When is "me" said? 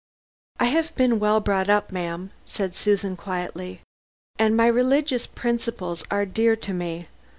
6.73-7.07